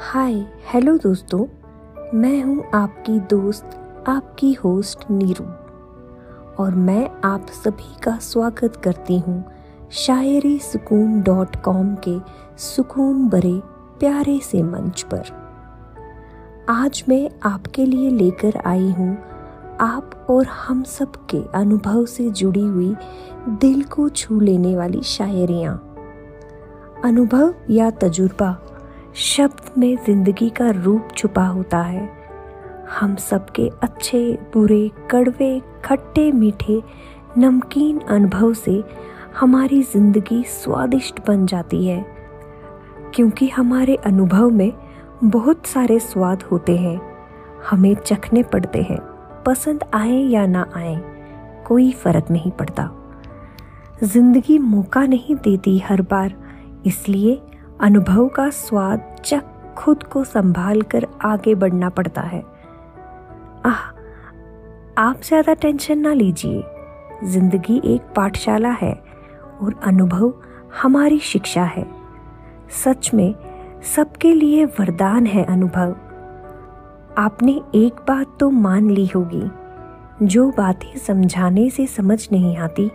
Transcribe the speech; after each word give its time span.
Hi 0.00 0.34
hello 0.72 0.98
दोस्तों। 0.98 1.44
मैं 2.14 2.42
हूँ 2.42 2.64
आपकी 2.74 3.18
दोस्त, 3.20 3.70
आपकी 4.08 4.52
होस्ट 4.52 4.98
नीरू। 5.10 5.44
और 6.62 6.74
मैं 6.74 7.10
आप 7.24 7.46
सभी 7.46 8.00
का 8.02 8.18
स्वागत 8.18 8.76
करती 8.76 9.18
हूँ 9.18 9.44
शायरी 9.90 10.58
सुकून 10.58 11.22
डॉट 11.22 11.56
कॉम 11.56 11.96
के 12.08 12.18
सुकून 12.58 13.28
भरे 13.28 13.60
प्यारे 14.00 14.38
से 14.38 14.62
मंच 14.62 15.02
पर। 15.02 15.24
आज 16.68 17.04
मैं 17.08 17.30
आपके 17.42 17.86
लिए 17.86 18.10
लेकर 18.10 18.62
आई 18.66 18.90
हूँ 18.90 19.18
आप 19.80 20.26
और 20.30 20.46
हम 20.46 20.82
सब 20.82 21.26
के 21.26 21.42
अनुभव 21.54 22.04
से 22.06 22.30
जुड़ी 22.30 22.66
हुई 22.66 22.94
दिल 23.48 23.82
को 23.82 24.08
छू 24.08 24.40
लेने 24.40 24.76
वाली 24.76 25.02
शायरियाँ। 25.02 25.74
अनुभव 27.04 27.54
या 27.70 27.90
तजुर्बा 27.90 28.62
शब्द 29.16 29.78
में 29.78 29.96
ज़िंदगी 29.96 30.48
का 30.50 30.70
रूप 30.70 31.08
छुपा 31.16 31.46
होता 31.46 31.78
है। 31.78 32.08
हम 33.00 33.14
सबके 33.16 33.68
अच्छे, 33.82 34.38
बुरे, 34.54 34.90
कड़वे, 35.10 35.62
खट्टे, 35.84 36.32
मीठे, 36.32 36.82
नमकीन 37.38 38.00
अनुभव 38.00 38.52
से 38.54 38.84
हमारी 39.40 39.82
ज़िंदगी 39.82 40.42
स्वादिष्ट 40.42 41.26
बन 41.26 41.46
जाती 41.46 41.86
है। 41.86 42.04
क्योंकि 43.14 43.48
हमारे 43.48 43.96
अनुभव 43.96 44.50
में 44.50 44.72
बहुत 45.24 45.66
सारे 45.66 45.98
स्वाद 45.98 46.42
होते 46.42 46.76
हैं। 46.76 47.00
हमें 47.70 47.94
चखने 47.94 48.42
पड़ते 48.42 48.82
हैं, 48.82 49.00
पसंद 49.46 49.84
आए 49.94 50.20
या 50.22 50.46
ना 50.46 50.66
आए, 50.76 50.96
कोई 51.66 51.90
फ़र्क 51.92 52.30
नहीं 52.30 52.50
पड़ता। 52.50 52.90
ज़िंदगी 54.04 54.58
मौका 54.58 55.06
नहीं 55.06 55.34
देती 55.34 55.78
हर 55.78 56.02
बार, 56.02 56.34
इसलिए 56.86 57.42
अनुभव 57.80 58.28
का 58.28 58.48
स्वाद 58.50 59.00
चक 59.24 59.74
खुद 59.78 60.02
को 60.02 60.22
संभाल 60.24 60.82
कर 60.82 61.06
आगे 61.22 61.54
बढ़ना 61.54 61.88
पड़ता 61.88 62.20
है। 62.20 62.40
आह, 63.66 63.82
आप 64.98 65.20
ज़्यादा 65.22 65.54
टेंशन 65.54 65.98
ना 65.98 66.12
लीजिए। 66.12 66.62
ज़िंदगी 67.24 67.80
एक 67.84 68.02
पाठशाला 68.16 68.70
है 68.72 68.92
और 69.62 69.80
अनुभव 69.84 70.32
हमारी 70.82 71.18
शिक्षा 71.18 71.64
है। 71.64 71.86
सच 72.74 73.10
में, 73.14 73.34
सबके 73.94 74.32
लिए 74.32 74.64
वरदान 74.64 75.26
है 75.26 75.44
अनुभव। 75.44 75.94
आपने 77.18 77.60
एक 77.74 78.00
बात 78.08 78.36
तो 78.40 78.50
मान 78.50 78.90
ली 78.90 79.06
होगी, 79.06 79.44
जो 80.22 80.50
बातें 80.50 80.96
समझाने 80.98 81.68
से 81.70 81.86
समझ 81.86 82.26
नहीं 82.32 82.56
आती, 82.56 82.90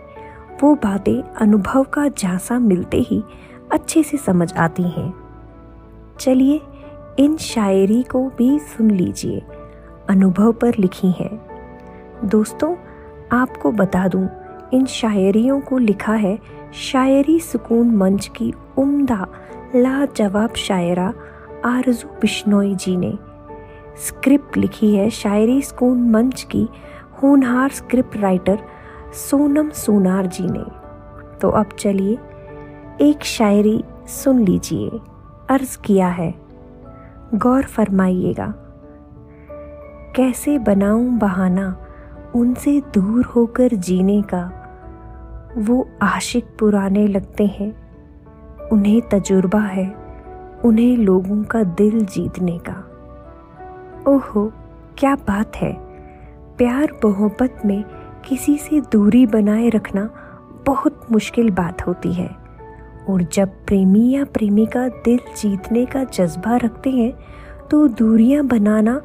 वो 0.62 0.74
बातें 0.74 1.22
अनुभव 1.22 1.84
का 1.84 2.08
झांसा 2.08 2.58
मिलते 2.58 2.98
ही 3.00 3.22
अच्छे 3.72 4.02
से 4.02 4.16
समझ 4.16 4.54
आती 4.54 4.82
हैं। 4.82 5.14
चलिए, 6.20 6.60
इन 7.18 7.36
शायरी 7.36 8.02
को 8.02 8.32
भी 8.38 8.58
सुन 8.58 8.90
लीजिए। 8.90 9.42
अनुभव 10.10 10.52
पर 10.52 10.74
लिखी 10.78 11.10
हैं। 11.10 11.46
दोस्तों, 12.24 12.76
आपको 13.32 13.72
बता 13.72 14.08
दूँ, 14.08 14.28
इन 14.72 14.86
शायरियों 14.86 15.60
को 15.60 15.78
लिखा 15.78 16.14
है 16.14 16.38
शायरी 16.74 17.40
सुकून 17.40 17.90
मंच 17.90 18.30
की 18.36 18.52
उम्दा, 18.78 19.26
लाजवाब 19.76 20.54
शायरा 20.54 21.12
आरज़ू 21.64 22.08
बिश्नोई 22.08 22.74
जी 22.74 22.96
ने। 22.96 23.18
स्क्रिप्ट 23.96 24.56
लिखी 24.56 24.94
है 24.96 25.10
शायरी 25.10 25.62
सुकून 25.62 26.10
मंच 26.10 26.42
की 26.42 26.68
होनहार 27.22 27.70
स्क्रिप्ट 27.70 28.16
राइटर 28.16 28.58
सोनम 29.12 29.70
सोनार 29.70 30.26
जी 30.26 30.46
ने। 30.50 30.64
तो 31.38 31.50
अब 31.50 31.66
चलिए 31.78 32.18
एक 33.00 33.24
शायरी 33.24 33.84
सुन 34.06 34.38
लीजिए। 34.38 34.90
अर्ज़ 35.50 35.78
किया 35.78 36.08
है। 36.08 36.34
गौर 37.34 37.62
फरमाइएगा। 37.62 38.54
कैसे 40.16 40.58
बनाऊँ 40.58 41.18
बहाना 41.18 41.86
उनसे 42.34 42.82
दूर 42.94 43.24
होकर 43.24 43.68
जीने 43.68 44.22
का? 44.22 44.52
वो 45.58 45.88
आशिक 46.02 46.44
पुराने 46.44 47.06
लगते 47.06 47.46
हैं। 47.46 47.82
उन्हें 48.68 49.02
तजुर्बा 49.08 49.60
है 49.60 49.94
उन्हें 50.64 50.96
लोगों 50.96 51.44
का 51.44 51.62
दिल 51.62 52.04
जीतने 52.04 52.60
का। 52.68 52.88
ओहो, 54.10 54.52
क्या 54.98 55.14
बात 55.14 55.56
है। 55.56 55.72
प्यार 56.58 56.92
मोहब्बत 57.04 57.62
में 57.66 57.84
किसी 58.24 58.56
से 58.56 58.80
दूरी 58.80 59.26
बनाए 59.26 59.68
रखना 59.68 60.10
बहुत 60.66 61.06
मुश्किल 61.12 61.50
बात 61.50 61.86
होती 61.86 62.12
है। 62.12 62.41
और 63.10 63.22
जब 63.22 63.48
प्रेमी 63.66 64.10
या 64.10 64.24
प्रेमिका 64.24 64.88
दिल 64.88 65.18
जीतने 65.36 65.84
का 65.86 66.04
जज्बा 66.04 66.56
रखते 66.56 66.90
हैं 66.90 67.12
तो 67.70 67.88
दूरियाँ 67.88 68.44
बनाना 68.44 69.00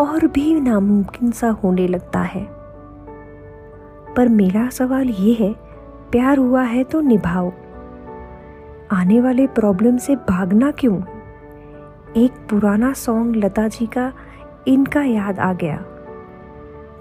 और 0.00 0.26
भी 0.26 0.60
नामुमकिन 0.60 1.30
सा 1.30 1.48
होने 1.50 1.88
लगता 1.88 2.20
है। 2.20 2.46
पर 4.16 4.28
मेरा 4.28 4.68
सवाल 4.68 5.08
ये 5.08 5.34
है, 5.34 5.52
प्यार 6.10 6.38
हुआ 6.38 6.62
है 6.62 6.84
तो 6.84 7.00
निभाओ। 7.00 7.52
आने 8.92 9.20
वाले 9.20 9.46
प्रॉब्लम 9.46 9.96
से 9.96 10.16
भागना 10.28 10.70
क्यों? 10.70 11.00
एक 12.16 12.32
पुराना 12.50 12.92
सॉन्ग 12.92 13.36
लता 13.36 13.68
जी 13.68 13.86
का 13.86 14.12
इनका 14.68 15.02
याद 15.02 15.38
आ 15.38 15.52
गया। 15.52 15.84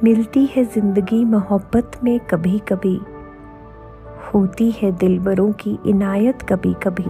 मिलती 0.03 0.45
है 0.45 0.63
ज़िंदगी 0.65 1.23
मोहब्बत 1.25 1.91
में 2.03 2.19
कभी 2.19 2.59
कभी 2.59 2.99
होती 4.25 4.69
है 4.71 4.91
दिलबरों 4.91 5.51
की 5.53 5.77
इनायत 5.85 6.41
कभी 6.41 6.73
कभी 6.83 7.05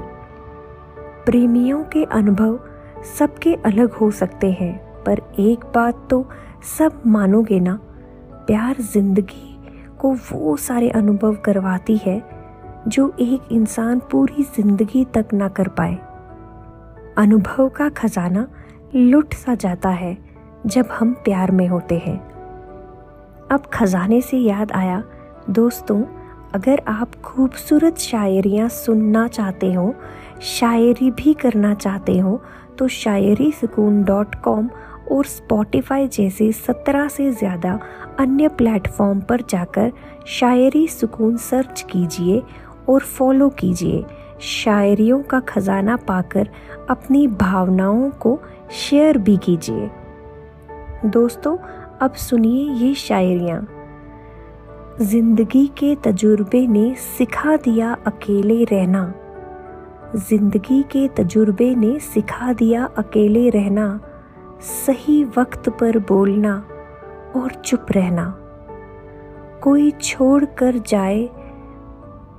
प्रेमियों 1.26 1.84
के 1.84 2.04
अनुभव 2.04 2.60
सबके 3.18 3.54
अलग 3.56 3.94
हो 3.94 4.10
सकते 4.12 4.52
हैं, 4.52 4.78
पर 5.04 5.22
एक 5.40 5.66
बात 5.76 6.08
तो 6.10 6.26
सब 6.78 7.02
मानोगे 7.08 7.60
ना, 7.60 7.80
प्यार 8.48 8.82
ज़िंदगी 8.84 9.58
को 10.00 10.14
वो 10.32 10.56
सारे 10.58 10.90
अनुभव 10.90 11.36
करवाती 11.36 11.98
है, 11.98 12.22
जो 12.88 13.12
एक 13.20 13.52
इंसान 13.52 14.00
पूरी 14.12 14.44
ज़िंदगी 14.56 15.06
तक 15.06 15.34
ना 15.34 15.48
कर 15.50 15.68
पाए। 15.80 15.98
अनुभव 17.18 17.70
का 17.70 17.90
खजाना 17.90 18.48
लुट 18.96 19.34
सा 19.34 19.56
जाता 19.56 19.90
है 19.90 20.18
जब 20.66 20.88
हम 20.92 21.14
प्यार 21.24 21.52
में 21.52 21.68
होते 21.68 21.98
हैं। 21.98 22.18
अब 23.50 23.70
खजाने 23.74 24.22
से 24.22 24.38
याद 24.38 24.72
आया, 24.72 25.04
दोस्तों 25.50 26.02
अगर 26.56 26.82
आप 26.88 27.16
खूबसूरत 27.16 27.98
शायरियाँ 27.98 28.68
सुनना 28.70 29.28
चाहते 29.28 29.72
हो, 29.74 29.94
शायरी 30.42 31.10
भी 31.12 31.34
करना 31.34 31.74
चाहते 31.74 32.18
हो 32.18 32.42
तो 32.78 32.88
शायरी 32.88 33.52
सुकून 33.52 34.04
डॉट 34.04 34.36
कॉम 34.36 34.70
और 35.12 35.26
स्पॉटिफाई 35.26 36.08
जैसे 36.08 36.52
सत्रह 36.52 37.08
से 37.08 37.32
ज़्यादा 37.32 37.80
अन्य 38.20 38.48
प्लेटफॉर्म 38.48 39.22
पर 39.22 39.42
जाकर 39.42 39.92
शायरी 40.30 40.88
सुकून 40.88 41.38
सर्च 41.40 41.86
कीजिए 41.92 42.42
और 42.90 43.00
फॉलो 43.00 43.50
कीजिए। 43.50 44.04
शायरियों 44.42 45.22
का 45.22 45.40
खजाना 45.40 45.96
पाकर 46.08 46.50
अपनी 46.90 47.28
भावनाओं 47.28 48.10
को 48.22 48.40
शेयर 48.80 49.18
भी 49.18 49.38
कीजिए। 49.38 49.90
दोस्तों, 51.06 51.58
अब 52.02 52.14
सुनिए 52.14 52.72
ये 52.76 52.94
शायरियाँ। 52.96 53.68
ज़िंदगी 55.02 55.66
के 55.68 55.94
तजुर्बे 55.96 56.66
ने 56.68 56.96
सिखा 56.96 57.56
दिया 57.58 57.92
अकेले 58.08 58.64
रहना। 58.64 59.04
ज़िंदगी 60.16 60.82
के 60.84 61.08
तजुर्बे 61.08 61.74
ने 61.76 62.00
सिखा 62.00 62.54
दिया 62.54 62.86
अकेले 62.98 63.50
रहना। 63.50 63.86
सही 64.62 65.24
वक्त 65.38 65.70
पर 65.70 66.00
बोलना 66.00 66.56
और 67.36 67.54
चुप 67.66 67.86
रहना। 67.92 68.26
कोई 69.64 69.90
छोड़ 70.02 70.44
कर 70.58 70.78
जाए 70.88 71.26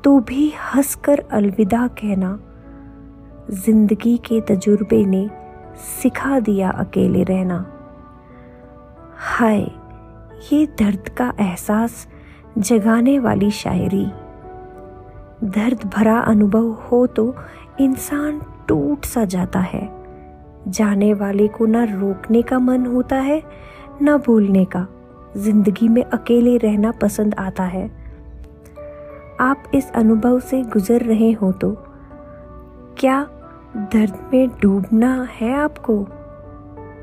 तो 0.05 0.19
भी 0.21 0.53
हंस 0.65 0.95
कर 0.95 1.25
अलविदा 1.33 1.87
कहना। 1.99 2.39
ज़िंदगी 3.51 4.17
के 4.27 4.41
तजुर्बे 4.41 5.05
ने 5.07 5.29
सिखा 6.03 6.41
दिया 6.41 6.71
अकेले 6.71 7.23
रहना। 7.25 7.65
हाय, 9.17 9.71
ये 10.53 10.67
दर्द 10.79 11.09
का 11.09 11.33
एहसास 11.41 12.07
जगाने 12.59 13.19
वाली 13.19 13.51
शायरी। 13.51 14.05
दर्द 15.45 15.85
भरा 15.87 16.19
अनुभव 16.19 16.71
हो 16.83 17.07
तो 17.07 17.35
इंसान 17.81 18.41
टूट 18.69 19.05
सा 19.05 19.25
जाता 19.25 19.61
है। 19.61 19.89
जाने 20.69 21.13
वाले 21.15 21.49
को 21.49 21.67
ना 21.67 21.85
रोकने 21.85 22.43
का 22.43 22.59
मन 22.59 22.87
होता 22.87 23.17
है, 23.17 23.43
ना 24.03 24.17
बोलने 24.17 24.65
का। 24.65 24.87
ज़िंदगी 25.37 25.89
में 25.89 26.03
अकेले 26.05 26.57
रहना 26.57 26.91
पसंद 26.93 27.35
आता 27.35 27.65
है। 27.65 27.85
आप 29.41 29.71
इस 29.75 29.91
अनुभव 29.93 30.39
से 30.41 30.63
गुजर 30.63 31.01
रहे 31.01 31.31
हो 31.33 31.53
तो 31.53 31.71
क्या 32.99 33.23
दर्द 33.77 34.19
में 34.33 34.49
डूबना 34.63 35.29
है 35.33 35.55
आपको? 35.55 35.97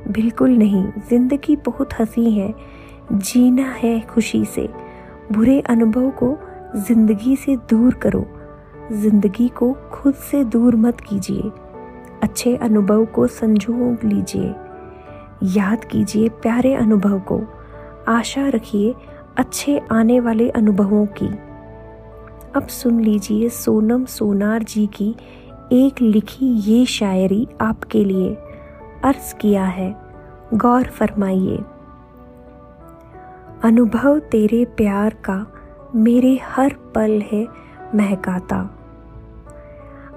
बिल्कुल 0.09 0.49
नहीं, 0.49 0.85
ज़िंदगी 1.09 1.55
बहुत 1.55 1.93
हँसी 1.99 2.31
है, 2.31 2.53
जीना 3.11 3.67
है 3.73 3.99
खुशी 4.01 4.43
से। 4.45 4.69
बुरे 5.31 5.59
अनुभव 5.59 6.09
को 6.09 6.37
ज़िंदगी 6.75 7.35
से 7.35 7.55
दूर 7.55 7.93
करो। 7.93 8.25
ज़िंदगी 8.91 9.47
को 9.47 9.73
खुद 9.91 10.13
से 10.13 10.43
दूर 10.43 10.75
मत 10.75 10.99
कीजिए। 10.99 11.51
अच्छे 12.23 12.55
अनुभव 12.55 13.05
को 13.05 13.27
संजो 13.27 13.97
लीजिए। 14.07 14.53
याद 15.43 15.85
कीजिए 15.85 16.29
प्यारे 16.29 16.73
अनुभव 16.75 17.19
को। 17.19 17.41
आशा 18.07 18.47
रखिए 18.47 18.95
अच्छे 19.37 19.81
आने 19.91 20.19
वाले 20.19 20.49
अनुभवों 20.49 21.05
की। 21.05 21.27
अब 22.55 22.67
सुन 22.67 22.99
लीजिए 22.99 23.49
सोनम 23.49 24.05
सोनार 24.05 24.63
जी 24.63 24.87
की 24.87 25.15
एक 25.73 26.01
लिखी 26.01 26.45
ये 26.45 26.85
शायरी 26.85 27.47
आपके 27.61 28.03
लिए 28.05 28.33
अर्ज़ 29.03 29.35
किया 29.35 29.65
है। 29.65 29.95
गौर 30.53 30.83
फरमाइए। 30.83 31.59
अनुभव 33.63 34.19
तेरे 34.19 34.65
प्यार 34.65 35.13
का 35.13 35.51
मेरे 35.95 36.39
हर 36.45 36.75
पल 36.95 37.23
है 37.31 37.47
महकाता। 37.95 38.79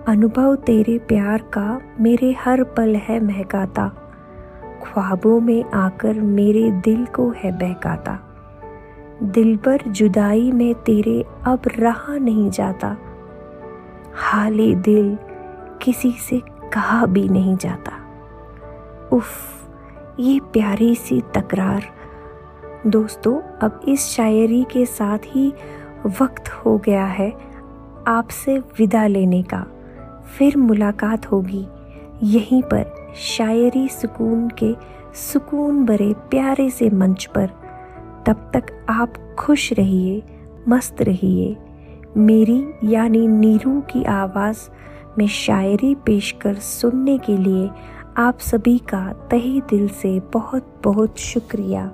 अनुभव 0.08 0.56
तेरे 0.56 0.98
प्यार 0.98 1.42
का 1.42 1.80
मेरे 2.00 2.36
हर 2.44 2.64
पल 2.64 2.96
है 2.96 3.24
महकाता। 3.24 3.88
ख्वाबों 4.82 5.40
में 5.40 5.64
आकर 5.64 6.20
मेरे 6.20 6.70
दिल 6.70 7.06
को 7.06 7.30
है 7.30 7.52
बहकाता। 7.52 8.18
दिल 9.22 9.56
पर 9.56 9.80
जुदाई 9.88 10.52
में 10.52 10.74
तेरे 10.74 11.24
अब 11.44 11.60
रहा 11.78 12.18
नहीं 12.18 12.50
जाता। 12.50 12.96
हाले 14.14 14.74
दिल 14.74 15.18
किसी 15.82 16.12
से 16.12 16.42
कहा 16.72 17.06
भी 17.06 17.28
नहीं 17.28 17.56
जाता। 17.56 17.92
उफ, 19.12 19.30
ये 20.20 20.40
प्यारी 20.40 20.94
सी 20.94 21.20
तकरार 21.20 21.99
दोस्तों, 22.86 23.40
अब 23.40 23.80
इस 23.88 24.06
शायरी 24.06 24.64
के 24.64 24.86
साथ 24.86 25.18
ही 25.26 25.52
वक्त 26.20 26.48
हो 26.48 26.78
गया 26.78 27.04
है 27.04 27.32
आपसे 28.06 28.58
विदा 28.58 29.06
लेने 29.06 29.42
का। 29.42 29.66
फिर 30.38 30.56
मुलाकात 30.56 31.26
होगी। 31.26 31.66
यहीं 32.22 32.62
पर 32.62 33.12
शायरी 33.16 33.88
सुकून 33.88 34.48
के 34.48 34.74
सुकून 35.14 35.84
भरे 35.84 36.12
प्यारे 36.12 36.70
से 36.70 36.90
मंच 36.90 37.26
पर। 37.34 37.46
तब 38.26 38.50
तक 38.54 38.86
आप 38.88 39.12
खुश 39.38 39.72
रहिए, 39.72 40.22
मस्त 40.68 41.02
रहिए। 41.02 41.56
मेरी 42.16 42.66
यानी 42.84 43.28
नीरू 43.28 43.80
की 43.80 44.04
आवाज़ 44.04 44.58
में 45.18 45.26
शायरी 45.26 45.94
पेश 45.94 46.34
कर 46.40 46.54
सुनने 46.54 47.18
के 47.18 47.36
लिए 47.36 47.70
आप 48.16 48.38
सभी 48.38 48.78
का 48.78 49.12
तहे 49.12 49.60
दिल 49.60 49.88
से 49.88 50.20
बहुत 50.20 50.80
बहुत 50.84 51.18
शुक्रिया। 51.18 51.92